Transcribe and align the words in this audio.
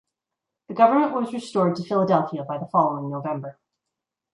The 0.67 0.73
government 0.73 1.11
was 1.13 1.31
restored 1.31 1.75
to 1.75 1.83
Philadelphia 1.83 2.43
by 2.43 2.57
the 2.57 2.65
following 2.65 3.11
November. 3.11 3.59